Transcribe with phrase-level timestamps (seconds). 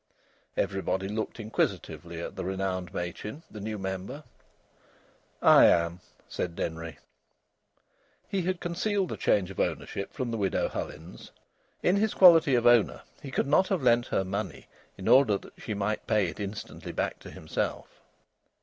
[0.57, 4.23] Everybody looked inquisitively at the renowned Machin, the new member.
[5.43, 6.97] "I am," said Denry.
[8.27, 11.29] He had concealed the change of ownership from the Widow Hullins.
[11.83, 14.65] In his quality of owner he could not have lent her money
[14.97, 17.99] in order that she might pay it instantly back to himself.